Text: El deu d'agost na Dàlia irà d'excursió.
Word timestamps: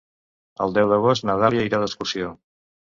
El 0.65 0.73
deu 0.79 0.89
d'agost 0.93 1.29
na 1.31 1.37
Dàlia 1.45 1.71
irà 1.71 1.85
d'excursió. 1.85 2.37